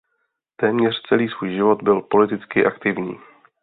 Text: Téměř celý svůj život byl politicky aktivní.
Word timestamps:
Téměř 0.55 1.01
celý 1.09 1.29
svůj 1.29 1.55
život 1.55 1.83
byl 1.83 2.01
politicky 2.01 2.65
aktivní. 2.65 3.17